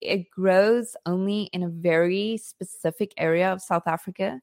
[0.00, 4.40] It grows only in a very specific area of South Africa.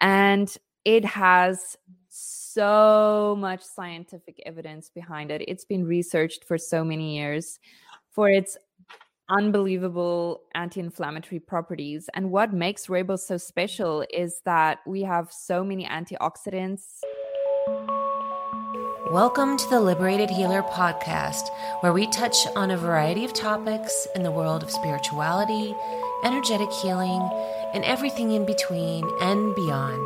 [0.00, 1.76] And it has
[2.08, 5.42] so much scientific evidence behind it.
[5.46, 7.58] It's been researched for so many years
[8.10, 8.56] for its
[9.28, 15.86] unbelievable anti-inflammatory properties and what makes rooibos so special is that we have so many
[15.86, 17.00] antioxidants
[19.12, 24.22] Welcome to the Liberated Healer podcast, where we touch on a variety of topics in
[24.22, 25.76] the world of spirituality,
[26.24, 27.20] energetic healing,
[27.74, 30.02] and everything in between and beyond.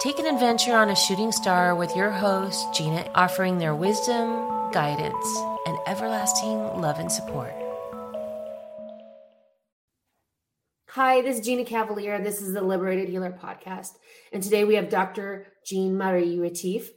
[0.00, 5.26] Take an adventure on a shooting star with your host, Gina, offering their wisdom, guidance,
[5.66, 7.52] and everlasting love and support.
[10.92, 12.22] Hi, this is Gina Cavalier.
[12.22, 13.98] This is the Liberated Healer podcast.
[14.32, 15.48] And today we have Dr.
[15.66, 16.90] Jean Marie Retief.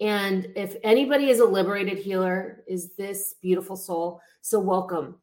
[0.00, 4.20] And if anybody is a liberated healer, is this beautiful soul.
[4.40, 5.16] So welcome.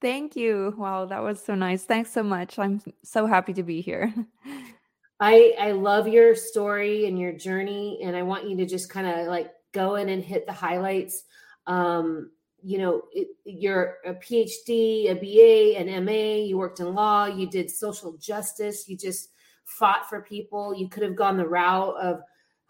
[0.00, 0.74] Thank you.
[0.78, 1.84] Wow, that was so nice.
[1.84, 2.58] Thanks so much.
[2.58, 4.12] I'm so happy to be here.
[5.20, 9.06] I I love your story and your journey, and I want you to just kind
[9.06, 11.24] of like go in and hit the highlights.
[11.66, 12.30] Um,
[12.62, 16.46] you know, it, you're a PhD, a BA, an MA.
[16.46, 17.26] You worked in law.
[17.26, 18.88] You did social justice.
[18.88, 19.28] You just
[19.66, 20.74] fought for people.
[20.74, 22.20] You could have gone the route of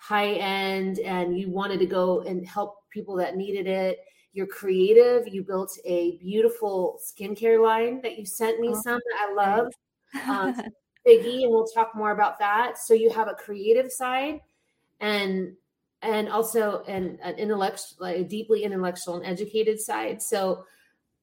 [0.01, 3.99] high end and you wanted to go and help people that needed it.
[4.33, 5.29] You're creative.
[5.29, 9.73] You built a beautiful skincare line that you sent me oh, some that I love.
[10.27, 10.55] Um,
[11.07, 12.79] Figgi, and we'll talk more about that.
[12.79, 14.41] So you have a creative side
[15.01, 15.55] and
[16.03, 20.23] and also an, an intellectual, like a deeply intellectual and educated side.
[20.23, 20.65] So,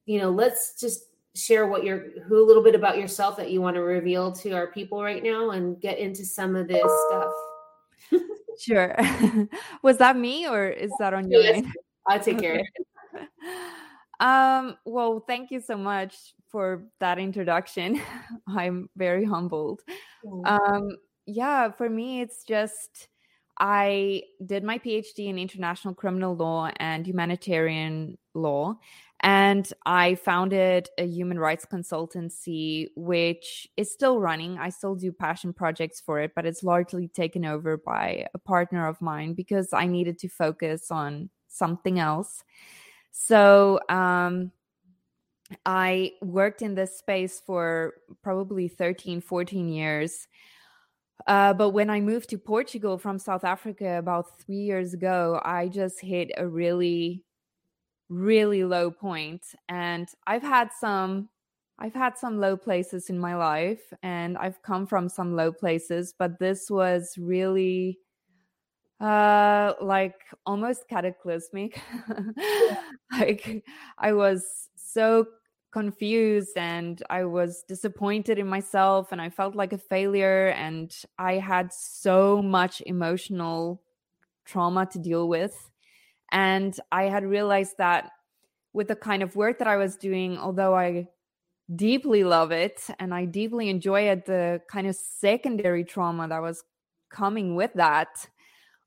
[0.06, 3.60] you know, let's just share what you're who a little bit about yourself that you
[3.60, 7.32] want to reveal to our people right now and get into some of this stuff.
[8.58, 8.96] Sure.
[9.82, 11.64] Was that me or is that on your yes,
[12.06, 12.62] I'll take care.
[14.20, 18.00] um, well, thank you so much for that introduction.
[18.48, 19.82] I'm very humbled.
[20.44, 20.90] Um,
[21.26, 23.08] yeah, for me, it's just
[23.58, 28.78] I did my PhD in international criminal law and humanitarian law.
[29.20, 34.58] And I founded a human rights consultancy, which is still running.
[34.58, 38.86] I still do passion projects for it, but it's largely taken over by a partner
[38.86, 42.44] of mine because I needed to focus on something else.
[43.10, 44.52] So, um,
[45.64, 50.28] I worked in this space for probably 13, 14 years.
[51.26, 55.68] Uh, but when I moved to Portugal from South Africa about three years ago, I
[55.68, 57.24] just hit a really
[58.08, 61.28] really low point and i've had some
[61.78, 66.14] i've had some low places in my life and i've come from some low places
[66.18, 67.98] but this was really
[69.00, 71.80] uh like almost cataclysmic.
[73.12, 73.64] Like
[73.98, 75.26] i was so
[75.72, 81.34] confused and i was disappointed in myself and i felt like a failure and i
[81.34, 83.82] had so much emotional
[84.44, 85.70] trauma to deal with
[86.30, 88.10] and I had realized that
[88.72, 91.08] with the kind of work that I was doing, although I
[91.74, 96.64] deeply love it and I deeply enjoy it, the kind of secondary trauma that was
[97.10, 98.26] coming with that,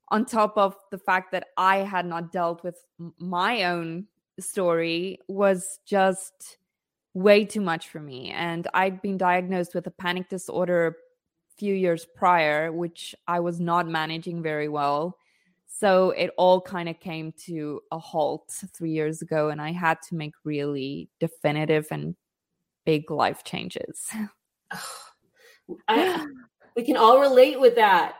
[0.08, 2.76] on top of the fact that I had not dealt with
[3.18, 4.06] my own
[4.38, 6.58] story, was just
[7.14, 8.30] way too much for me.
[8.30, 10.92] And I'd been diagnosed with a panic disorder a
[11.58, 15.18] few years prior, which I was not managing very well.
[15.74, 19.98] So it all kind of came to a halt three years ago, and I had
[20.08, 22.14] to make really definitive and
[22.84, 24.06] big life changes.
[25.88, 26.26] I,
[26.76, 28.16] we can all relate with that.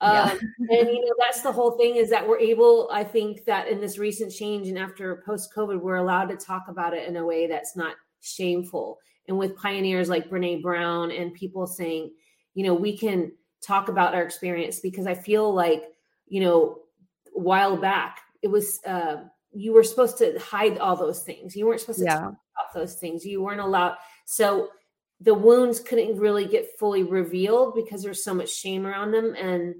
[0.00, 3.68] Um, and you know that's the whole thing is that we're able i think that
[3.68, 7.16] in this recent change and after post covid we're allowed to talk about it in
[7.16, 8.98] a way that's not shameful
[9.28, 12.10] and with pioneers like brene brown and people saying
[12.54, 13.32] you know we can
[13.62, 15.84] talk about our experience because i feel like
[16.26, 16.80] you know
[17.34, 19.16] while back it was uh
[19.52, 22.14] you were supposed to hide all those things you weren't supposed to yeah.
[22.14, 24.68] talk about those things you weren't allowed so
[25.20, 29.74] the wounds couldn't really get fully revealed because there's so much shame around them and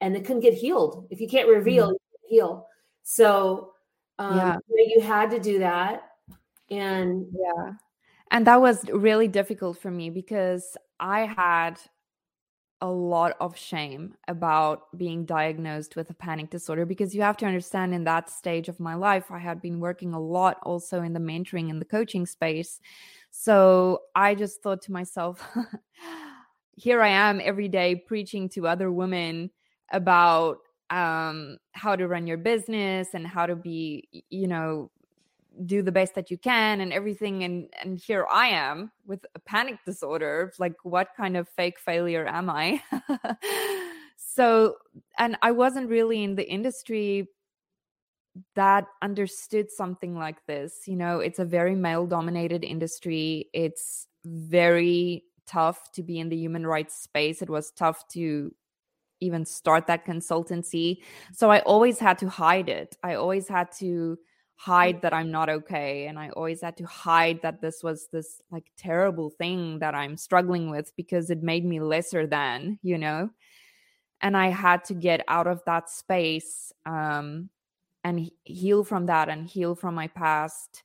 [0.00, 2.26] and they couldn't get healed if you can't reveal mm-hmm.
[2.30, 2.66] you heal
[3.02, 3.72] so
[4.18, 4.56] um yeah.
[4.68, 6.02] you had to do that
[6.70, 7.72] and yeah
[8.30, 11.78] and that was really difficult for me because i had
[12.82, 17.46] a lot of shame about being diagnosed with a panic disorder because you have to
[17.46, 21.12] understand in that stage of my life i had been working a lot also in
[21.12, 22.80] the mentoring and the coaching space.
[23.30, 25.48] So i just thought to myself
[26.76, 29.50] here i am every day preaching to other women
[29.92, 30.58] about
[30.90, 34.90] um, how to run your business and how to be you know
[35.66, 39.38] do the best that you can and everything and and here i am with a
[39.38, 42.82] panic disorder like what kind of fake failure am i?
[44.34, 44.76] So
[45.18, 47.28] and i wasn't really in the industry
[48.54, 51.20] that understood something like this you know?
[51.20, 53.50] It's a very male dominated industry.
[53.52, 57.42] It's very tough to be in the human rights space.
[57.42, 58.54] It was tough to
[59.20, 61.02] even start that consultancy.
[61.32, 62.96] So i always had to hide it.
[63.02, 64.18] I always had to
[64.62, 66.06] hide that I'm not okay.
[66.06, 70.16] And I always had to hide that this was this like terrible thing that I'm
[70.16, 73.30] struggling with because it made me lesser than, you know?
[74.20, 77.50] And I had to get out of that space um,
[78.04, 80.84] and heal from that and heal from my past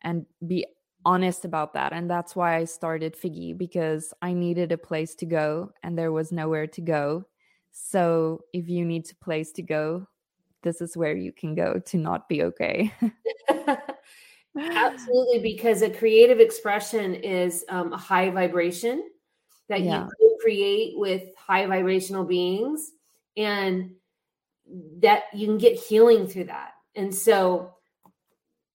[0.00, 0.64] and be
[1.04, 1.92] honest about that.
[1.92, 6.12] And that's why I started Figgi because I needed a place to go and there
[6.12, 7.26] was nowhere to go.
[7.72, 10.08] So if you need a place to go,
[10.62, 12.92] this is where you can go to not be okay.
[14.58, 19.08] Absolutely, because a creative expression is um, a high vibration
[19.68, 20.06] that yeah.
[20.20, 22.90] you create with high vibrational beings,
[23.36, 23.92] and
[25.00, 26.72] that you can get healing through that.
[26.96, 27.74] And so,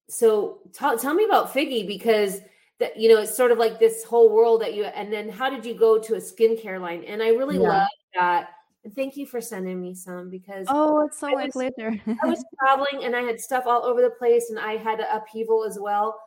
[0.07, 2.39] so t- tell me about Figgi because
[2.79, 4.85] that you know it's sort of like this whole world that you.
[4.85, 7.03] And then how did you go to a skincare line?
[7.05, 7.67] And I really yeah.
[7.67, 8.49] love that
[8.83, 11.99] and thank you for sending me some because oh, it's so my pleasure.
[12.07, 15.63] I was traveling and I had stuff all over the place and I had upheaval
[15.63, 16.19] as well.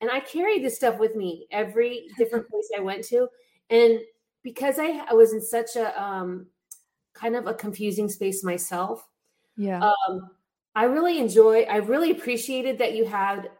[0.00, 3.28] And I carried this stuff with me every different place I went to.
[3.70, 4.00] And
[4.42, 6.46] because I, I was in such a um,
[7.14, 9.04] kind of a confusing space myself,
[9.56, 10.30] yeah, um,
[10.74, 11.62] I really enjoy.
[11.62, 13.50] I really appreciated that you had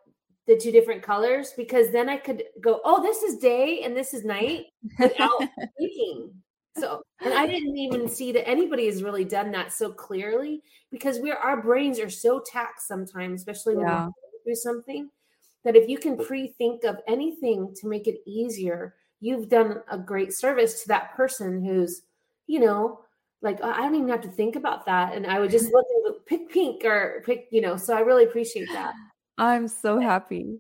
[0.47, 4.13] the two different colors because then I could go, oh, this is day and this
[4.13, 4.67] is night
[4.99, 5.39] without
[5.79, 6.33] thinking.
[6.77, 11.21] So, and I didn't even see that anybody has really done that so clearly because
[11.21, 14.07] we're our brains are so taxed sometimes, especially when yeah.
[14.07, 15.09] we do something,
[15.65, 20.33] that if you can pre-think of anything to make it easier, you've done a great
[20.33, 22.03] service to that person who's,
[22.47, 23.01] you know,
[23.41, 26.27] like I don't even have to think about that, and I would just look and
[26.27, 27.77] pick pink or pick, you know.
[27.77, 28.95] So I really appreciate that.
[29.39, 30.59] I'm so happy.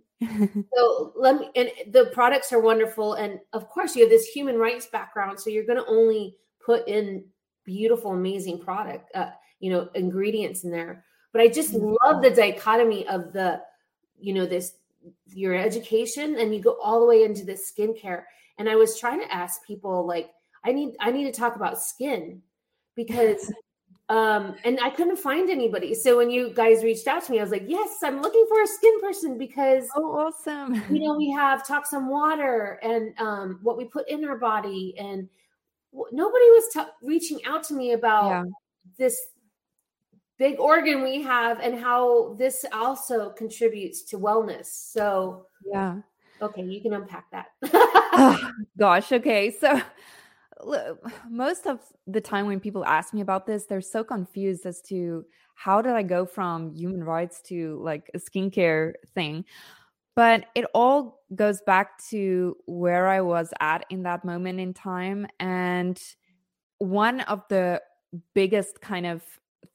[0.76, 4.56] So let me and the products are wonderful and of course you have this human
[4.56, 7.24] rights background so you're going to only put in
[7.64, 9.30] beautiful amazing product uh,
[9.60, 11.94] you know ingredients in there but i just mm-hmm.
[12.04, 13.60] love the dichotomy of the
[14.18, 14.74] you know this
[15.26, 18.22] your education and you go all the way into the skincare
[18.58, 20.30] and i was trying to ask people like
[20.64, 22.40] i need i need to talk about skin
[22.94, 23.52] because
[24.10, 25.94] um and i couldn't find anybody.
[25.94, 28.62] So when you guys reached out to me i was like yes i'm looking for
[28.62, 30.74] a skin person because oh awesome.
[30.90, 34.94] you know we have toxin water and um what we put in our body.
[34.98, 35.28] And
[35.92, 38.44] w- nobody was t- reaching out to me about yeah.
[38.98, 39.18] this
[40.38, 44.66] big organ we have and how this also contributes to wellness.
[44.66, 46.00] So yeah.
[46.42, 47.46] okay you can unpack that.
[48.16, 49.50] Oh, gosh okay.
[49.50, 49.80] So
[51.30, 55.24] most of the time when people ask me about this, they're so confused as to
[55.54, 59.44] how did I go from human rights to like a skincare thing.
[60.16, 65.26] But it all goes back to where I was at in that moment in time.
[65.40, 66.00] And
[66.78, 67.82] one of the
[68.34, 69.22] biggest kind of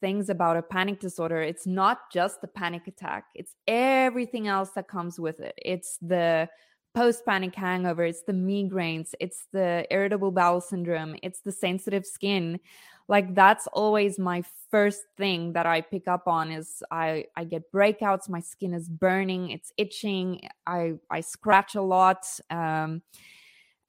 [0.00, 4.88] things about a panic disorder it's not just the panic attack it's everything else that
[4.88, 6.48] comes with it it's the
[6.94, 12.60] post panic hangover, it's the migraines, it's the irritable bowel syndrome, it's the sensitive skin.
[13.08, 17.72] Like that's always my first thing that I pick up on is I I get
[17.72, 22.24] breakouts, my skin is burning, it's itching, I I scratch a lot.
[22.50, 23.02] Um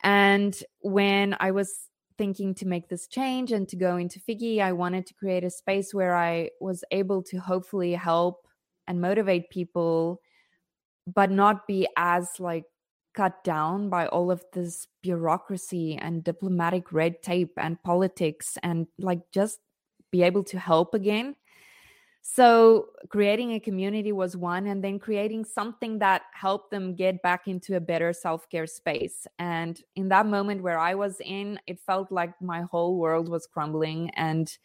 [0.04, 4.74] and when I was thinking to make this change and to go into Figgi, I
[4.74, 8.48] wanted to create a space where I was able to hopefully help
[8.88, 10.22] and motivate people
[11.08, 12.66] but not be as like
[13.14, 19.20] cut down by all of this bureaucracy and diplomatic red tape and politics and like
[19.32, 19.60] just
[20.12, 21.36] be able to help again.
[22.24, 27.48] So, creating a community was one, and then creating something that helped them get back
[27.48, 29.26] into a better self care space.
[29.40, 33.48] And in that moment where I was in, it felt like my whole world was
[33.48, 34.12] crumbling.
[34.12, 34.56] And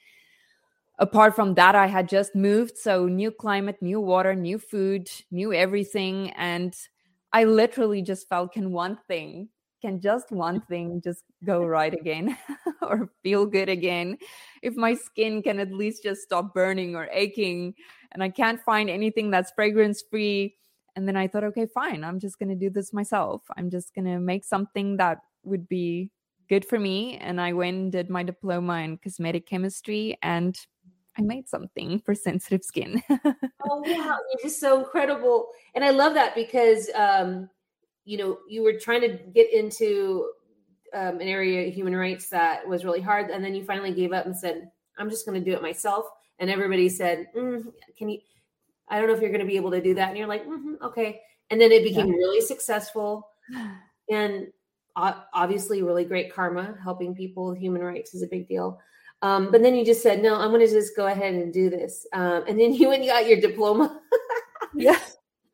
[0.98, 2.76] apart from that, I had just moved.
[2.76, 6.32] So, new climate, new water, new food, new everything.
[6.32, 6.76] And
[7.33, 9.49] I literally just felt, can one thing,
[9.83, 12.37] can just one thing just go right again
[12.83, 14.18] or feel good again?
[14.62, 17.75] If my skin can at least just stop burning or aching
[18.12, 20.56] and I can't find anything that's fragrance free.
[20.95, 23.42] And then I thought, okay, fine, I'm just going to do this myself.
[23.56, 26.11] I'm just going to make something that would be
[26.49, 27.18] good for me.
[27.18, 30.56] And I went and did my diploma in cosmetic chemistry and
[31.18, 33.02] I made something for sensitive skin.
[33.11, 35.49] oh wow, you're just so incredible.
[35.75, 37.49] And I love that because um,
[38.04, 40.30] you know, you were trying to get into
[40.94, 44.12] um, an area of human rights that was really hard, and then you finally gave
[44.12, 46.06] up and said, "I'm just going to do it myself."
[46.38, 47.64] And everybody said, mm,
[47.96, 48.20] "Can you?"
[48.88, 50.08] I don't know if you're going to be able to do that.
[50.08, 51.20] And you're like, mm-hmm, okay.
[51.50, 52.14] And then it became yeah.
[52.14, 53.28] really successful,
[54.11, 54.49] and
[54.96, 56.75] obviously really great karma.
[56.82, 58.78] Helping people with human rights is a big deal.
[59.26, 61.68] Um, but then you just said, no, I'm going to just go ahead and do
[61.68, 62.06] this.
[62.12, 64.00] Um, and then you went and got your diploma.
[64.75, 65.00] yeah.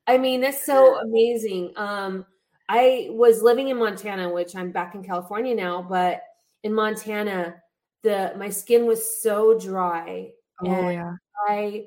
[0.07, 1.73] I mean, that's so amazing.
[1.76, 2.26] Um,
[2.69, 6.23] I was living in Montana, which I'm back in California now, but
[6.62, 7.57] in Montana,
[8.02, 10.31] the my skin was so dry.
[10.64, 11.14] Oh yeah.
[11.49, 11.87] I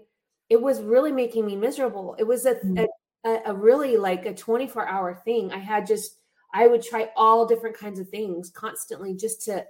[0.50, 2.16] it was really making me miserable.
[2.18, 2.88] It was a, mm.
[3.26, 5.52] a, a really like a 24 hour thing.
[5.52, 6.20] I had just
[6.54, 9.66] I would try all different kinds of things constantly just to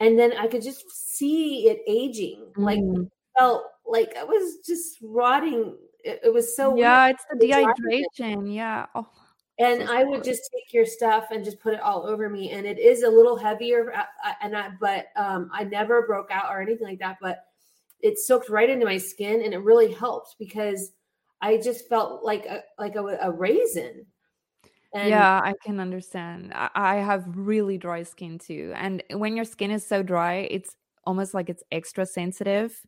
[0.00, 2.52] and then I could just see it aging.
[2.56, 2.64] Mm.
[2.64, 5.76] Like felt like I was just rotting.
[6.04, 8.54] It, it was so Yeah, it's the dehydration.
[8.54, 8.86] Yeah.
[8.94, 9.06] Oh
[9.58, 12.50] and I would just take your stuff and just put it all over me.
[12.50, 16.50] And it is a little heavier, uh, and I, but um, I never broke out
[16.50, 17.16] or anything like that.
[17.22, 17.38] But
[18.00, 20.92] it soaked right into my skin, and it really helped because
[21.40, 24.04] I just felt like a like a, a raisin.
[24.96, 26.52] And yeah, I can understand.
[26.54, 31.34] I have really dry skin too, and when your skin is so dry, it's almost
[31.34, 32.80] like it's extra sensitive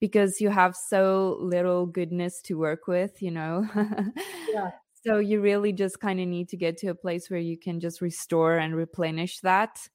[0.00, 3.22] because you have so little goodness to work with.
[3.22, 3.68] You know.
[4.46, 4.70] yeah
[5.04, 7.80] so you really just kind of need to get to a place where you can
[7.80, 9.88] just restore and replenish that.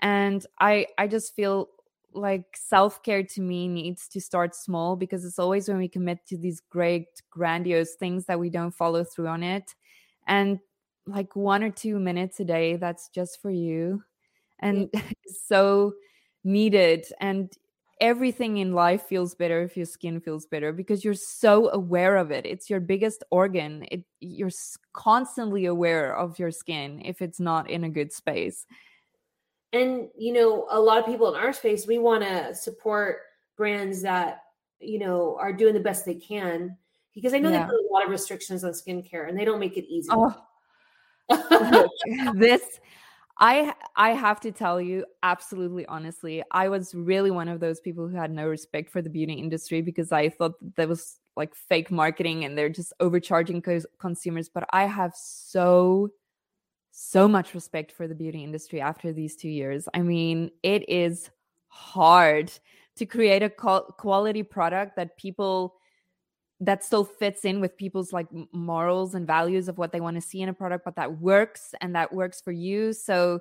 [0.00, 1.68] And I I just feel
[2.12, 6.38] like self-care to me needs to start small because it's always when we commit to
[6.38, 9.74] these great grandiose things that we don't follow through on it.
[10.26, 10.60] And
[11.06, 14.02] like one or two minutes a day that's just for you
[14.60, 14.90] and
[15.46, 15.92] so
[16.44, 17.52] needed and
[18.00, 22.30] everything in life feels better if your skin feels better because you're so aware of
[22.30, 22.44] it.
[22.44, 23.86] It's your biggest organ.
[23.90, 24.50] It, you're
[24.92, 28.66] constantly aware of your skin if it's not in a good space.
[29.72, 33.18] And you know a lot of people in our space we want to support
[33.56, 34.42] brands that
[34.80, 36.76] you know are doing the best they can
[37.12, 37.62] because i know yeah.
[37.62, 40.08] they put a lot of restrictions on skincare and they don't make it easy.
[40.12, 40.32] Oh.
[42.34, 42.80] this
[43.38, 48.06] I I have to tell you absolutely honestly, I was really one of those people
[48.08, 51.90] who had no respect for the beauty industry because I thought that, was like fake
[51.90, 56.10] marketing and they're just overcharging co- consumers, but I have so
[56.92, 59.88] so much respect for the beauty industry after these 2 years.
[59.94, 61.30] I mean, it is
[61.68, 62.52] hard
[62.96, 65.74] to create a quality product that people
[66.64, 70.20] that still fits in with people's like morals and values of what they want to
[70.20, 72.92] see in a product but that works and that works for you.
[72.92, 73.40] So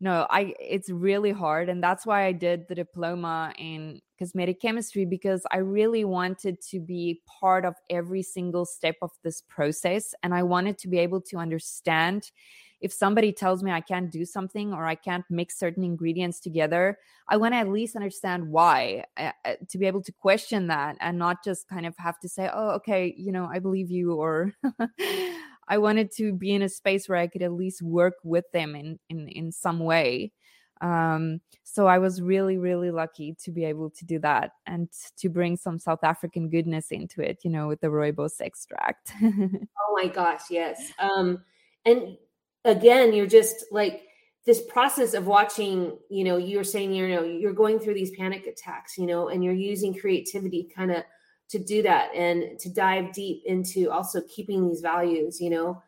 [0.00, 5.04] no i it's really hard and that's why i did the diploma in cosmetic chemistry
[5.04, 10.34] because i really wanted to be part of every single step of this process and
[10.34, 12.30] i wanted to be able to understand
[12.80, 16.98] if somebody tells me I can't do something or I can't mix certain ingredients together,
[17.28, 19.32] I want to at least understand why uh,
[19.68, 22.70] to be able to question that and not just kind of have to say, oh,
[22.70, 24.54] okay, you know, I believe you, or
[25.68, 28.74] I wanted to be in a space where I could at least work with them
[28.74, 30.32] in in in some way.
[30.80, 35.28] Um, so I was really, really lucky to be able to do that and to
[35.28, 39.12] bring some South African goodness into it, you know, with the rooibos extract.
[39.22, 40.92] oh my gosh, yes.
[40.98, 41.42] Um,
[41.84, 42.16] and
[42.64, 44.02] again, you're just like
[44.46, 48.46] this process of watching, you know, you're saying, you know, you're going through these panic
[48.46, 51.02] attacks, you know, and you're using creativity kind of
[51.50, 55.82] to do that and to dive deep into also keeping these values, you know.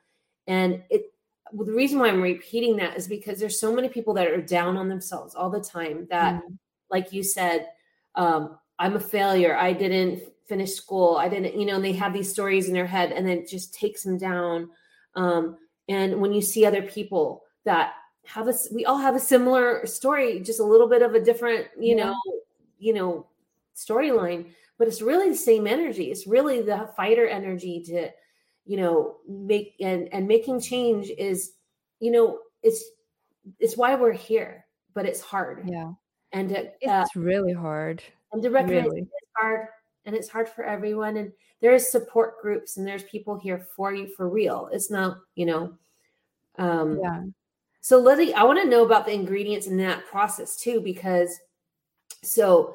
[0.47, 1.13] And it
[1.53, 4.41] well, the reason why I'm repeating that is because there's so many people that are
[4.41, 6.55] down on themselves all the time that, mm-hmm.
[6.91, 7.67] like you said,
[8.15, 9.57] um, I'm a failure.
[9.57, 11.17] I didn't finish school.
[11.17, 13.49] I didn't, you know, and they have these stories in their head and then it
[13.49, 14.71] just takes them down.
[15.15, 15.57] Um,
[15.91, 17.95] and when you see other people that
[18.25, 21.67] have a we all have a similar story just a little bit of a different
[21.79, 22.05] you yeah.
[22.05, 22.17] know
[22.79, 23.27] you know
[23.77, 24.47] storyline
[24.79, 28.09] but it's really the same energy it's really the fighter energy to
[28.65, 31.53] you know make and and making change is
[31.99, 32.85] you know it's
[33.59, 35.91] it's why we're here but it's hard yeah
[36.33, 39.01] and it, uh, it's really hard and to recognize really.
[39.01, 39.67] it's hard
[40.07, 44.07] and it's hard for everyone and there's support groups and there's people here for you
[44.09, 44.69] for real.
[44.73, 45.75] It's not you know
[46.59, 47.23] um yeah.
[47.81, 51.39] so lily i want to know about the ingredients in that process too because
[52.23, 52.75] so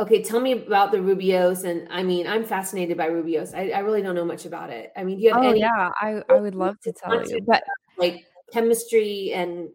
[0.00, 3.54] okay tell me about the rubios and i mean i'm fascinated by rubios.
[3.54, 4.92] I, I really don't know much about it.
[4.96, 5.90] I mean do you have oh any yeah.
[6.00, 7.64] I i would love to tell you but
[7.98, 9.68] like chemistry and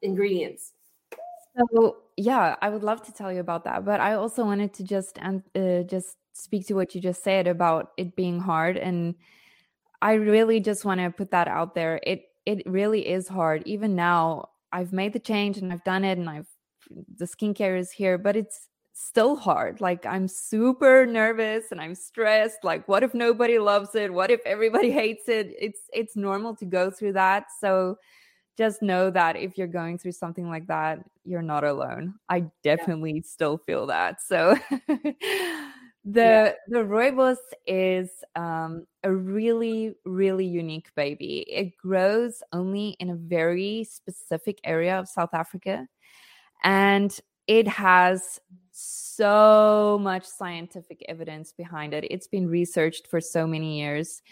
[0.00, 0.72] ingredients
[1.56, 4.84] so yeah, I would love to tell you about that, but I also wanted to
[4.84, 9.14] just uh, just speak to what you just said about it being hard, and
[10.02, 12.00] I really just want to put that out there.
[12.04, 13.62] It it really is hard.
[13.66, 16.48] Even now, I've made the change and I've done it, and I've
[17.16, 19.80] the skincare is here, but it's still hard.
[19.80, 22.64] Like I'm super nervous and I'm stressed.
[22.64, 24.12] Like, what if nobody loves it?
[24.12, 25.54] What if everybody hates it?
[25.58, 27.46] It's it's normal to go through that.
[27.60, 27.96] So
[28.56, 32.14] just know that if you're going through something like that, you're not alone.
[32.28, 33.22] I definitely yeah.
[33.24, 34.20] still feel that.
[34.20, 34.56] So
[34.88, 35.14] the
[36.04, 36.52] yeah.
[36.68, 41.44] the rooibos is um, a really really unique baby.
[41.48, 45.86] It grows only in a very specific area of South Africa,
[46.62, 48.40] and it has
[48.72, 52.04] so much scientific evidence behind it.
[52.10, 54.22] It's been researched for so many years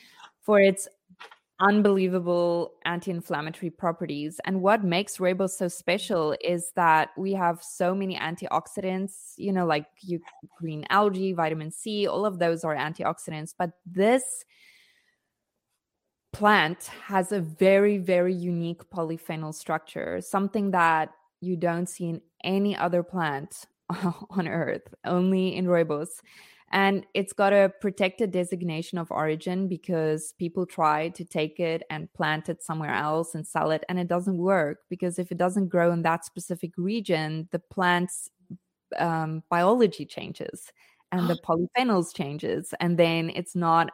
[0.43, 0.89] for its
[1.61, 4.41] unbelievable anti-inflammatory properties.
[4.45, 9.67] And what makes rooibos so special is that we have so many antioxidants you know
[9.67, 10.21] like you,
[10.59, 13.55] green algae vitamin c all of those are antioxidants.
[13.57, 14.23] But this
[16.33, 22.77] plant has a very very unique polyphenol structure something that you don't see in any
[22.77, 23.67] other plant
[24.31, 26.21] on earth only in rooibos
[26.73, 32.13] and it's got a protected designation of origin because people try to take it and
[32.13, 35.69] plant it somewhere else and sell it and it doesn't work because if it doesn't
[35.69, 38.31] grow in that specific region the plant's
[38.99, 40.73] um, biology changes
[41.13, 43.91] and the polyphenols changes and then it's not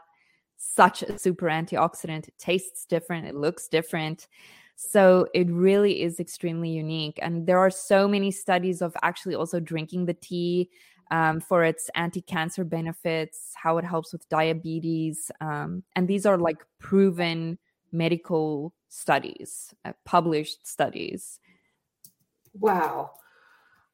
[0.56, 2.28] such a super antioxidant.
[2.28, 3.26] It tastes different.
[3.26, 4.28] It looks different.
[4.74, 7.18] So it really is extremely unique.
[7.22, 10.70] And there are so many studies of actually also drinking the tea
[11.10, 16.64] um, for its anti-cancer benefits, how it helps with diabetes, um, and these are like
[16.78, 17.58] proven
[17.92, 21.38] medical studies, uh, published studies.
[22.54, 23.12] Wow,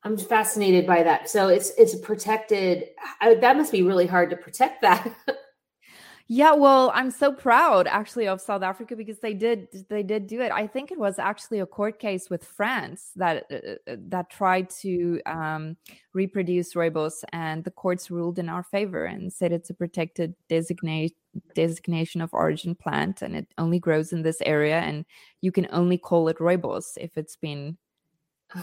[0.04, 1.28] I'm fascinated by that.
[1.28, 2.88] So it's it's protected.
[3.20, 5.14] I, that must be really hard to protect that.
[6.34, 10.40] Yeah, well, I'm so proud actually of South Africa because they did they did do
[10.40, 10.50] it.
[10.50, 14.70] I think it was actually a court case with France that uh, uh that tried
[14.80, 15.76] to um,
[16.14, 21.14] reproduce rooibos, and the courts ruled in our favor and said it's a protected designate
[21.54, 25.04] designation of origin plant, and it only grows in this area, and
[25.42, 27.76] you can only call it rooibos if it's been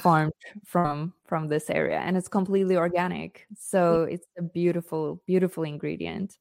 [0.02, 0.34] farmed
[0.66, 3.46] from from this area, and it's completely organic.
[3.60, 6.40] So it's a beautiful, beautiful ingredient.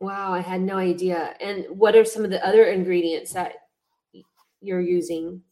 [0.00, 1.34] Wow, I had no idea.
[1.40, 3.54] And what are some of the other ingredients that
[4.60, 5.42] you're using?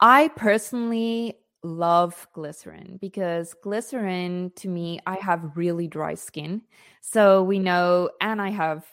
[0.00, 6.62] I personally love glycerin because glycerin to me, I have really dry skin.
[7.00, 8.84] So we know, and I have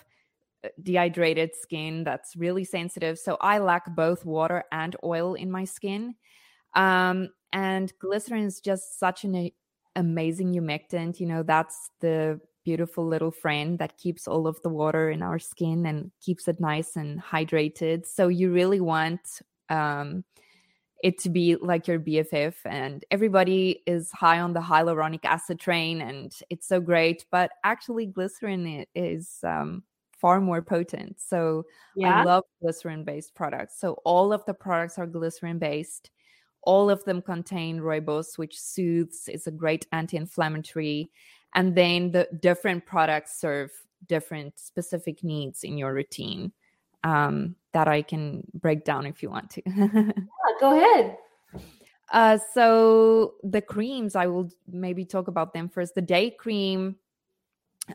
[0.64, 3.20] uh, dehydrated skin that's really sensitive.
[3.20, 6.16] So I lack both water and oil in my skin.
[6.76, 9.52] Um, and glycerin is just such an
[9.96, 11.20] amazing humectant.
[11.20, 15.40] You know, that's the beautiful little friend that keeps all of the water in our
[15.40, 18.06] skin and keeps it nice and hydrated.
[18.06, 20.26] So you really want um,
[21.04, 26.02] it to be like your BFF, and everybody is high on the hyaluronic acid train,
[26.02, 27.26] and it's so great.
[27.32, 29.84] But actually, glycerin is um,
[30.20, 31.20] far more potent.
[31.20, 32.22] So yeah.
[32.22, 33.80] I love glycerin based products.
[33.80, 36.10] So all of the products are glycerin based.
[36.64, 41.12] All of them contain rooibos, which soothes, is a great anti inflammatory
[41.56, 43.72] and then the different products serve
[44.08, 46.52] different specific needs in your routine
[47.04, 49.62] um, that I can break down if you want to.
[49.66, 50.12] yeah,
[50.60, 51.18] go ahead.
[52.12, 55.96] Uh, so the creams, I will maybe talk about them first.
[55.96, 56.98] The day cream,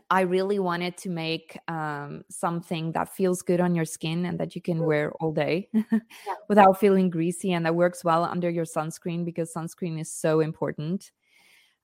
[0.09, 4.55] I really wanted to make um, something that feels good on your skin and that
[4.55, 5.83] you can wear all day yeah.
[6.49, 11.11] without feeling greasy and that works well under your sunscreen because sunscreen is so important.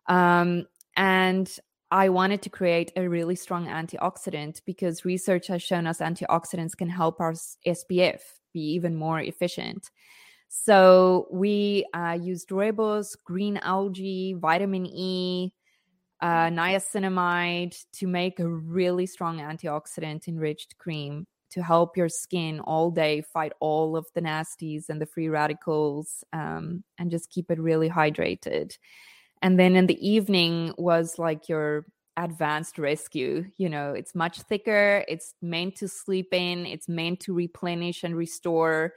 [0.08, 1.60] Um, and
[1.90, 6.90] I wanted to create a really strong antioxidant because research has shown us antioxidants can
[6.90, 7.34] help our
[7.66, 8.20] SPF
[8.54, 9.90] be even more efficient.
[10.50, 15.54] So we uh, used green algae, vitamin E,
[16.22, 22.92] uh, niacinamide to make a really strong antioxidant enriched cream to help your skin all
[22.92, 27.60] day fight all of the nasties and the free radicals um, and just keep it
[27.60, 28.78] really hydrated
[29.42, 31.86] and then in the evening was like your
[32.18, 37.34] advanced rescue you know it's much thicker it's meant to sleep in it's meant to
[37.34, 38.94] replenish and restore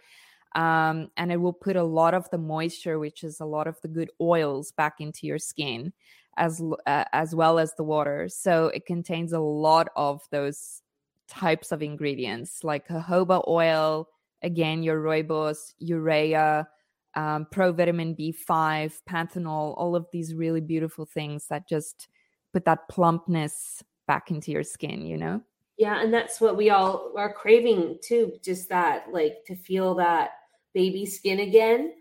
[0.56, 3.76] um, and it will put a lot of the moisture which is a lot of
[3.82, 5.92] the good oils back into your skin
[6.36, 8.28] as uh, as well as the water.
[8.28, 10.82] So it contains a lot of those
[11.28, 14.08] types of ingredients like jojoba oil
[14.42, 16.66] again your rooibos urea
[17.14, 22.08] um, provitamin b5 panthenol all of these really beautiful things that just
[22.52, 25.40] put that plumpness back into your skin you know?
[25.76, 30.30] Yeah and that's what we all are craving too just that like to feel that
[30.72, 31.94] baby skin again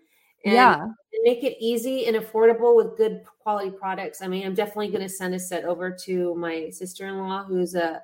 [0.45, 0.85] and yeah.
[1.23, 4.21] make it easy and affordable with good quality products.
[4.21, 8.03] I mean i'm definitely going to send a set over to my sister-in-law who's a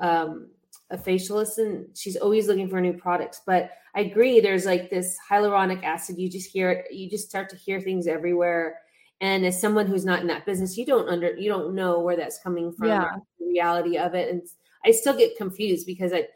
[0.00, 0.48] um,
[0.90, 3.42] a facialist and she's always looking for new products.
[3.46, 7.48] But i agree there's like this hyaluronic acid you just hear it you just start
[7.50, 8.78] to hear things everywhere.
[9.20, 12.16] And as someone who's not in that business you don't under you don't know where
[12.16, 13.10] that's coming from yeah.
[13.38, 14.30] the reality of it.
[14.30, 14.42] And
[14.84, 16.26] i still get confused because i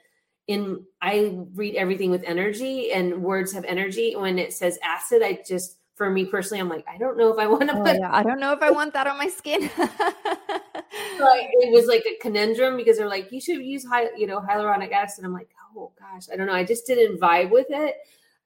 [0.49, 4.15] in i read everything with energy and words have energy.
[4.17, 7.39] When it says acid i just for me personally i'm like i don't know if
[7.39, 8.15] i want to oh, put yeah.
[8.15, 9.71] i don't know if i want that on my skin
[11.21, 14.41] like it was like a conundrum because they're like, you should use high, you know,
[14.41, 15.25] hyaluronic acid.
[15.25, 16.55] And I'm like, oh gosh, I don't know.
[16.55, 17.97] I just didn't vibe with it.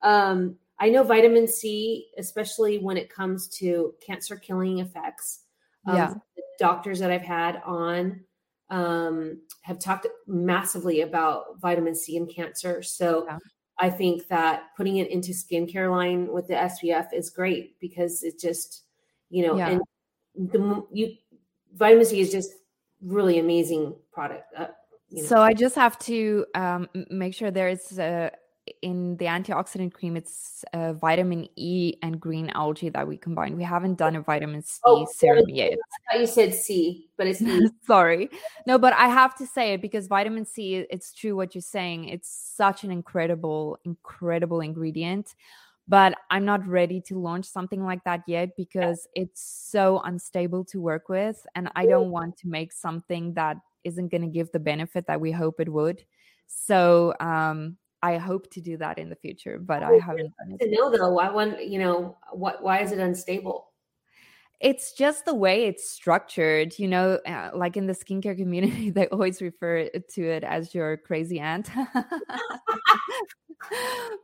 [0.03, 5.41] Um, I know vitamin C, especially when it comes to cancer killing effects.
[5.87, 6.15] Um, yeah.
[6.59, 8.21] doctors that I've had on
[8.71, 12.83] um, have talked massively about vitamin C and cancer.
[12.83, 13.39] So yeah.
[13.79, 18.39] I think that putting it into skincare line with the SPF is great because it
[18.39, 18.83] just,
[19.29, 19.69] you know, yeah.
[19.69, 19.83] and
[20.53, 21.15] the you
[21.75, 22.53] vitamin C is just
[23.03, 24.53] really amazing product.
[24.57, 24.69] Uh,
[25.09, 25.29] you know.
[25.29, 28.33] So I just have to um, make sure there is a
[28.83, 33.57] in the antioxidant cream, it's uh, vitamin E and green algae that we combine.
[33.57, 35.77] We haven't done a vitamin C oh, serum yet.
[36.19, 37.69] you said C, but it's E.
[37.87, 38.31] Sorry.
[38.67, 42.09] No, but I have to say it because vitamin C, it's true what you're saying.
[42.09, 45.35] It's such an incredible, incredible ingredient
[45.89, 50.81] but I'm not ready to launch something like that yet because it's so unstable to
[50.81, 51.47] work with.
[51.55, 55.21] And I don't want to make something that isn't going to give the benefit that
[55.21, 56.05] we hope it would.
[56.49, 60.64] So, um, I hope to do that in the future, but I haven't done it.
[60.64, 63.71] To know though, why one, you know, what, why is it unstable?
[64.61, 69.07] It's just the way it's structured, you know, uh, like in the skincare community, they
[69.09, 71.69] always refer to it as your crazy aunt.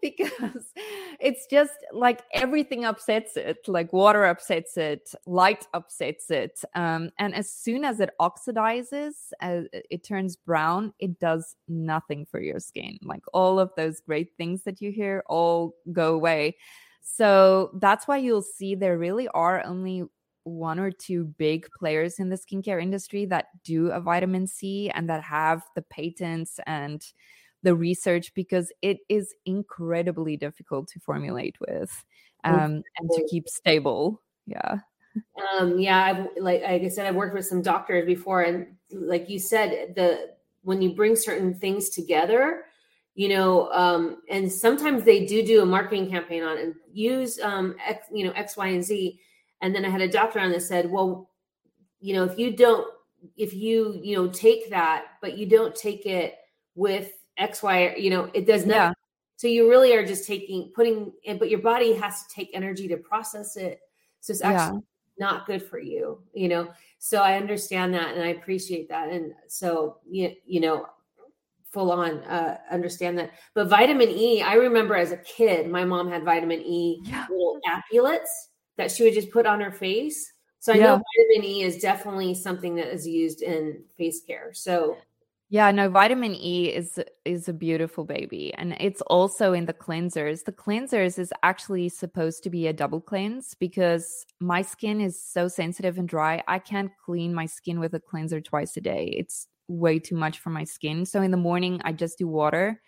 [0.02, 0.72] because
[1.20, 7.34] it's just like everything upsets it like water upsets it light upsets it um, and
[7.34, 12.98] as soon as it oxidizes uh, it turns brown it does nothing for your skin
[13.02, 16.56] like all of those great things that you hear all go away
[17.00, 20.04] so that's why you'll see there really are only
[20.44, 25.08] one or two big players in the skincare industry that do a vitamin C and
[25.08, 27.04] that have the patents and
[27.62, 32.04] the research because it is incredibly difficult to formulate with
[32.44, 34.20] um, and to keep stable.
[34.46, 34.78] Yeah.
[35.58, 39.28] Um, yeah, I've like, like I said, I've worked with some doctors before, and like
[39.28, 40.30] you said, the
[40.62, 42.64] when you bring certain things together,
[43.14, 47.76] you know, um, and sometimes they do do a marketing campaign on and use um,
[47.84, 49.20] X, you know, X, Y, and Z.
[49.62, 51.30] And then I had a doctor on that said, well,
[52.00, 52.86] you know, if you don't,
[53.36, 56.34] if you, you know, take that, but you don't take it
[56.74, 58.74] with X, Y, you know, it does not.
[58.74, 58.92] Yeah.
[59.36, 62.96] So you really are just taking, putting, but your body has to take energy to
[62.96, 63.80] process it.
[64.20, 64.82] So it's actually
[65.16, 65.26] yeah.
[65.26, 66.68] not good for you, you know?
[66.98, 69.10] So I understand that and I appreciate that.
[69.10, 70.86] And so, you, you know,
[71.70, 73.30] full on uh, understand that.
[73.54, 77.26] But vitamin E, I remember as a kid, my mom had vitamin E yeah.
[77.30, 77.58] little
[77.92, 80.32] amulets that she would just put on her face.
[80.60, 80.82] So I yeah.
[80.84, 84.52] know vitamin E is definitely something that is used in face care.
[84.52, 84.96] So
[85.52, 90.44] yeah, no, vitamin E is is a beautiful baby and it's also in the cleansers.
[90.44, 95.48] The cleansers is actually supposed to be a double cleanse because my skin is so
[95.48, 96.42] sensitive and dry.
[96.48, 99.12] I can't clean my skin with a cleanser twice a day.
[99.14, 101.04] It's way too much for my skin.
[101.04, 102.80] So in the morning I just do water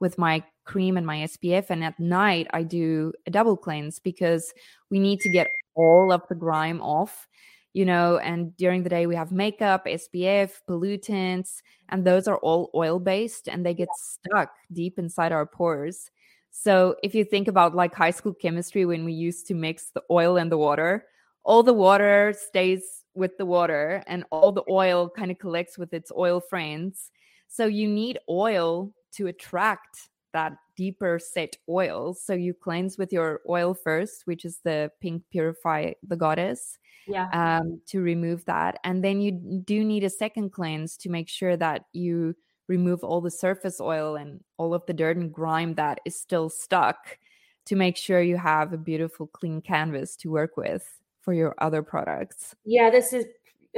[0.00, 4.52] with my cream and my SPF and at night I do a double cleanse because
[4.90, 7.28] we need to get all of the grime off
[7.76, 12.70] you know, and during the day we have makeup, SPF, pollutants, and those are all
[12.74, 16.10] oil based and they get stuck deep inside our pores.
[16.50, 20.02] So if you think about like high school chemistry when we used to mix the
[20.10, 21.04] oil and the water,
[21.44, 25.92] all the water stays with the water and all the oil kind of collects with
[25.92, 27.10] its oil friends.
[27.48, 32.12] So you need oil to attract that deeper set oil.
[32.14, 36.78] So you cleanse with your oil first, which is the pink purify the goddess.
[37.08, 37.28] Yeah.
[37.32, 38.80] Um, to remove that.
[38.82, 39.30] And then you
[39.64, 42.34] do need a second cleanse to make sure that you
[42.68, 46.48] remove all the surface oil and all of the dirt and grime that is still
[46.50, 47.18] stuck
[47.66, 50.84] to make sure you have a beautiful clean canvas to work with
[51.20, 52.54] for your other products.
[52.64, 53.26] Yeah, this is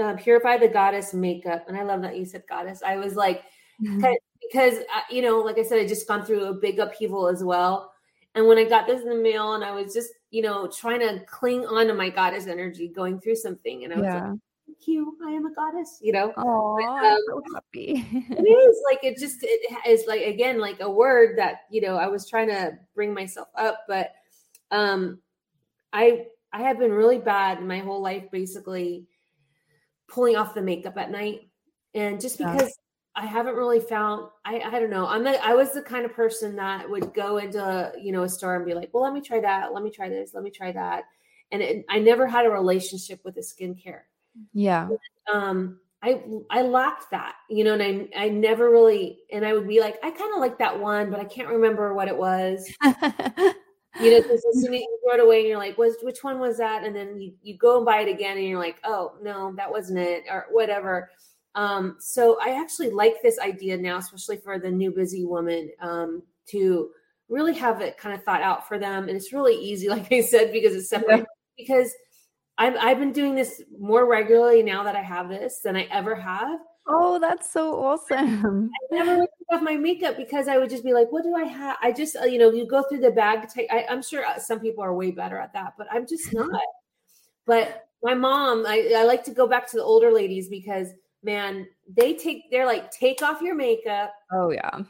[0.00, 1.64] uh, Purify the Goddess makeup.
[1.68, 2.83] And I love that you said goddess.
[2.85, 3.44] I was like,
[3.83, 4.05] mm-hmm.
[4.43, 7.43] because, uh, you know, like I said, I just gone through a big upheaval as
[7.45, 7.93] well.
[8.35, 11.01] And when I got this in the mail and I was just, you know, trying
[11.01, 13.85] to cling on to my goddess energy, going through something.
[13.85, 14.14] And I was yeah.
[14.29, 14.38] like,
[14.69, 15.17] thank you.
[15.27, 16.33] I am a goddess, you know.
[16.37, 18.07] Oh, um, so happy.
[18.31, 21.97] it is like it just it is like again like a word that you know
[21.97, 24.12] I was trying to bring myself up, but
[24.71, 25.21] um,
[25.93, 29.07] I I have been really bad my whole life, basically
[30.07, 31.49] pulling off the makeup at night,
[31.95, 32.77] and just because.
[33.18, 35.07] I haven't really found I I don't know.
[35.07, 38.28] I'm the I was the kind of person that would go into you know a
[38.28, 40.50] store and be like, well, let me try that, let me try this, let me
[40.50, 41.02] try that,
[41.50, 44.02] and it, I never had a relationship with the skincare.
[44.54, 44.88] Yeah.
[45.33, 49.66] Um, I I lacked that, you know, and I I never really, and I would
[49.66, 52.72] be like, I kind of like that one, but I can't remember what it was.
[52.85, 56.22] you know, because as soon as you throw it away, and you're like, was which
[56.22, 56.85] one was that?
[56.85, 59.72] And then you you go and buy it again, and you're like, oh no, that
[59.72, 61.11] wasn't it, or whatever.
[61.54, 66.22] Um, so I actually like this idea now, especially for the new busy woman, um,
[66.46, 66.90] to
[67.28, 70.20] really have it kind of thought out for them, and it's really easy, like I
[70.20, 71.20] said, because it's separate.
[71.20, 71.24] Yeah.
[71.56, 71.92] Because
[72.58, 76.14] I've I've been doing this more regularly now that I have this than I ever
[76.14, 76.61] have.
[76.90, 78.70] Oh, that's so awesome.
[78.92, 81.44] I never took off my makeup because I would just be like, what do I
[81.44, 81.76] have?
[81.82, 83.46] I just, uh, you know, you go through the bag.
[83.48, 86.32] Take, I, am sure uh, some people are way better at that, but I'm just
[86.32, 86.50] not.
[87.46, 90.88] but my mom, I, I like to go back to the older ladies because,
[91.22, 94.12] man, they take, they're like, take off your makeup.
[94.33, 94.81] Oh, yeah.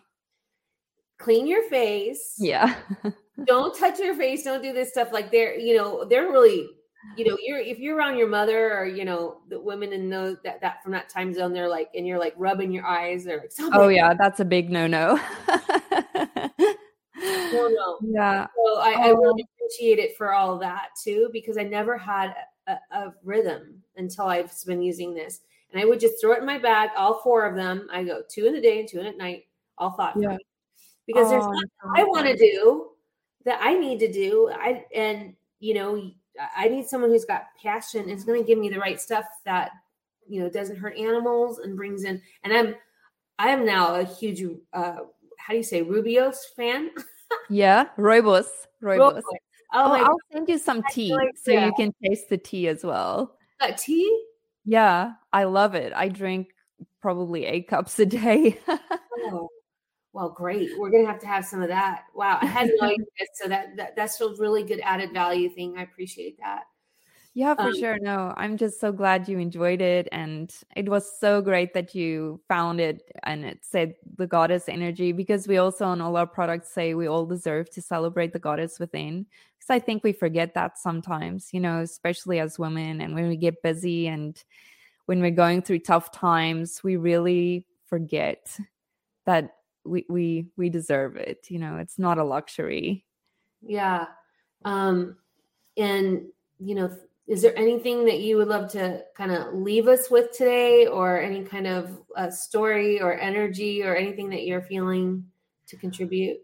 [1.18, 2.34] Clean your face.
[2.38, 2.76] Yeah.
[3.46, 4.44] don't touch your face.
[4.44, 5.12] Don't do this stuff.
[5.12, 6.68] Like they're, you know, they're really
[7.16, 10.36] you know, you're if you're around your mother or you know the women in those
[10.44, 13.24] that that from that time zone, they're like, and you're like rubbing your eyes.
[13.24, 15.18] They're like, oh yeah, that's a big no no.
[16.58, 16.78] no
[17.16, 17.98] no.
[18.02, 18.46] Yeah.
[18.46, 19.02] So I, oh.
[19.02, 22.34] I really appreciate it for all that too because I never had
[22.66, 25.40] a, a, rhythm until I've been using this,
[25.72, 27.88] and I would just throw it in my bag, all four of them.
[27.92, 29.44] I go two in the day and two in at night,
[29.76, 30.36] all thought yeah.
[31.06, 31.44] because oh, there's
[31.96, 32.90] I want to do
[33.44, 34.50] that I need to do.
[34.52, 36.10] I and you know
[36.56, 38.08] I need someone who's got passion.
[38.08, 39.70] Is going to give me the right stuff that
[40.26, 42.20] you know doesn't hurt animals and brings in.
[42.44, 42.74] And I'm
[43.38, 44.96] I am now a huge uh
[45.38, 46.90] how do you say Rubios fan?
[47.50, 48.46] yeah, Rooibos.
[48.82, 49.22] Rooibos.
[49.72, 51.66] Oh, oh I'll send you some tea like, so yeah.
[51.66, 53.36] you can taste the tea as well.
[53.60, 54.24] That tea?
[54.68, 55.94] Yeah, I love it.
[55.96, 56.48] I drink
[57.00, 58.60] probably eight cups a day.
[58.68, 59.48] oh,
[60.12, 60.68] well, great.
[60.76, 62.04] We're gonna have to have some of that.
[62.14, 63.06] Wow, I had no idea.
[63.32, 65.78] So that, that that's a really good added value thing.
[65.78, 66.64] I appreciate that.
[67.32, 67.98] Yeah, for um, sure.
[67.98, 70.08] No, I'm just so glad you enjoyed it.
[70.12, 75.12] And it was so great that you found it and it said the goddess energy
[75.12, 78.80] because we also on all our products say we all deserve to celebrate the goddess
[78.80, 79.24] within.
[79.68, 83.36] Because I think we forget that sometimes, you know, especially as women and when we
[83.36, 84.42] get busy and
[85.06, 88.58] when we're going through tough times, we really forget
[89.26, 89.54] that
[89.84, 93.04] we we we deserve it you know it's not a luxury.
[93.62, 94.06] Yeah
[94.64, 95.16] um
[95.76, 96.26] and
[96.58, 96.90] you know
[97.26, 101.20] is there anything that you would love to kind of leave us with today or
[101.20, 105.24] any kind of uh, story or energy or anything that you're feeling
[105.66, 106.38] to contribute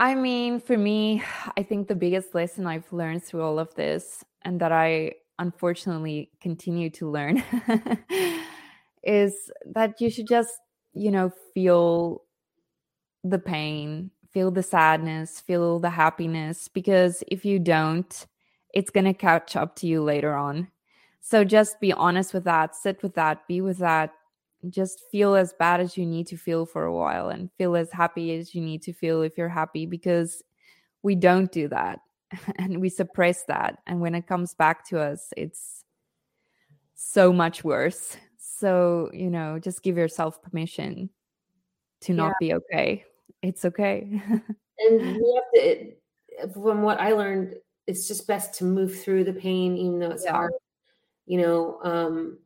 [0.00, 1.22] i mean for me
[1.56, 6.28] i think the biggest lesson i've learned through all of this and that i unfortunately
[6.40, 7.42] continue to learn
[9.04, 10.58] is that you should just
[10.92, 12.22] you know feel
[13.24, 18.26] the pain, feel the sadness, feel the happiness, because if you don't,
[18.72, 20.68] it's going to catch up to you later on.
[21.20, 24.12] So just be honest with that, sit with that, be with that.
[24.68, 27.90] Just feel as bad as you need to feel for a while and feel as
[27.90, 30.42] happy as you need to feel if you're happy because
[31.02, 32.00] we don't do that
[32.56, 33.78] and we suppress that.
[33.86, 35.84] And when it comes back to us, it's
[36.94, 38.16] so much worse.
[38.36, 41.08] So, you know, just give yourself permission
[42.02, 42.48] to not yeah.
[42.48, 43.04] be okay
[43.42, 44.22] it's okay.
[44.78, 49.32] and we have to, from what I learned, it's just best to move through the
[49.32, 50.32] pain, even though it's yeah.
[50.32, 50.52] hard.
[51.26, 52.38] you know um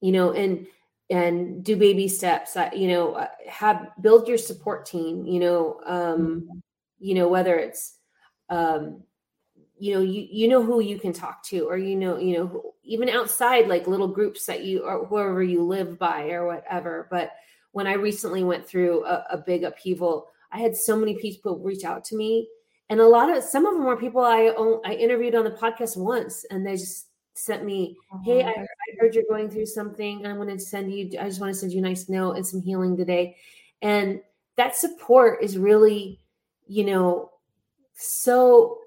[0.00, 0.66] you know and
[1.10, 5.80] and do baby steps uh, you know uh, have build your support team you know
[5.86, 6.58] um mm-hmm.
[6.98, 7.98] you know whether it's
[8.48, 9.02] um
[9.76, 12.72] you know you you know who you can talk to or you know you know
[12.82, 17.32] even outside like little groups that you or wherever you live by or whatever but
[17.72, 21.84] when i recently went through a, a big upheaval i had so many people reach
[21.84, 22.48] out to me
[22.88, 24.54] and a lot of some of them were people i
[24.86, 28.66] i interviewed on the podcast once and they just sent me, "Hey, I, I,
[28.98, 30.26] heard you're going through something.
[30.26, 31.18] I want to send you.
[31.20, 33.36] I just want to send you a nice note and some healing today."
[33.82, 34.20] And
[34.56, 36.20] that support is really,
[36.66, 37.32] you know,
[37.94, 38.78] so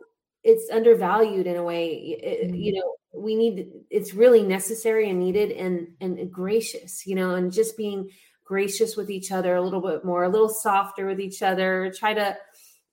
[0.43, 1.93] it's undervalued in a way.
[1.93, 2.79] It, You mm-hmm.
[2.79, 3.67] know, we need.
[3.89, 7.05] It's really necessary and needed, and and gracious.
[7.05, 8.09] You know, and just being
[8.45, 11.91] gracious with each other a little bit more, a little softer with each other.
[11.97, 12.37] Try to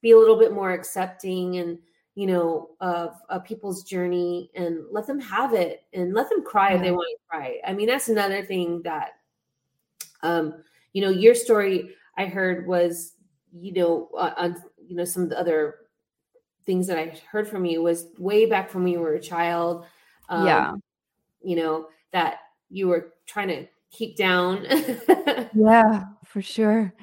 [0.02, 1.78] be a little bit more accepting and
[2.14, 6.70] you know, of, of people's journey and let them have it and let them cry
[6.70, 6.76] yeah.
[6.76, 7.58] if they want to cry.
[7.66, 9.14] I mean, that's another thing that,
[10.22, 13.14] um, you know, your story I heard was,
[13.52, 15.76] you know, uh, on, you know, some of the other
[16.64, 19.84] things that I heard from you was way back from when you were a child.
[20.28, 20.72] Um, yeah.
[21.42, 22.38] You know, that
[22.70, 24.64] you were trying to keep down.
[25.54, 26.94] yeah, for sure.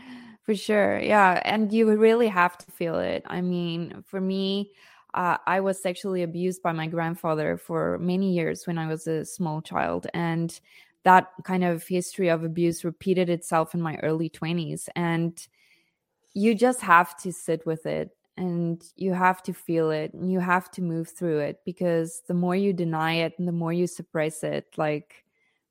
[0.44, 1.00] For sure.
[1.00, 1.42] Yeah.
[1.46, 3.24] And you really have to feel it.
[3.28, 4.72] I mean, for me,
[5.14, 9.26] uh, I was sexually abused by my grandfather for many years when I was a
[9.26, 10.08] small child.
[10.14, 10.58] And
[11.04, 14.88] that kind of history of abuse repeated itself in my early 20s.
[14.96, 15.46] And
[16.34, 20.40] you just have to sit with it and you have to feel it and you
[20.40, 23.88] have to move through it because the more you deny it and the more you
[23.88, 25.26] suppress it, like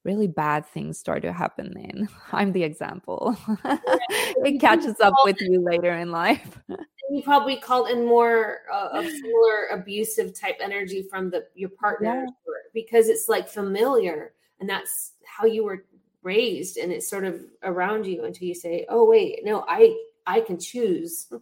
[0.04, 2.08] really bad things start to happen then.
[2.32, 3.36] I'm the example.
[3.64, 6.58] it catches up with you later in life
[7.10, 12.24] you probably called in more uh, of similar abusive type energy from the your partner
[12.24, 12.54] yeah.
[12.72, 15.84] because it's like familiar and that's how you were
[16.22, 20.40] raised and it's sort of around you until you say oh wait no i i
[20.40, 21.32] can choose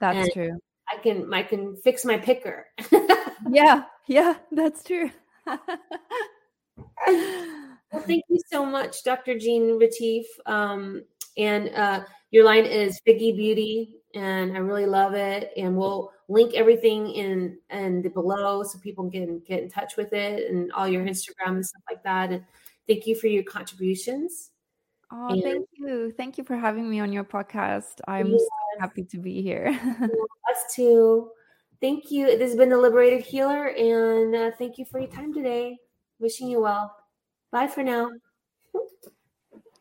[0.00, 0.60] that's and true
[0.92, 2.66] i can i can fix my picker
[3.50, 5.10] yeah yeah that's true
[7.96, 11.02] well thank you so much dr Jeanne Retief um,
[11.36, 15.52] and uh, your line is Figgi beauty and I really love it.
[15.56, 20.50] And we'll link everything in and below so people can get in touch with it
[20.50, 22.32] and all your Instagram and stuff like that.
[22.32, 22.44] And
[22.88, 24.50] thank you for your contributions.
[25.12, 26.12] Oh, and thank you.
[26.16, 28.00] Thank you for having me on your podcast.
[28.08, 28.40] I'm yes.
[28.40, 29.78] so happy to be here.
[30.02, 31.30] Us too.
[31.80, 32.26] Thank you.
[32.26, 35.76] This has been the Liberated Healer, and uh, thank you for your time today.
[36.18, 36.95] Wishing you well.
[37.56, 38.10] Bye for now.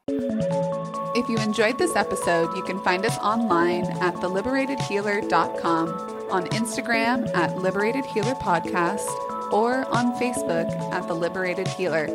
[0.08, 5.90] If you enjoyed this episode, you can find us online at theliberatedhealer.com,
[6.32, 9.06] on Instagram at Liberated Healer Podcast,
[9.52, 12.08] or on Facebook at The Liberated Healer.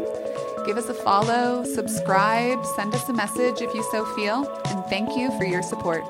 [0.65, 5.15] Give us a follow, subscribe, send us a message if you so feel, and thank
[5.15, 6.05] you for your support.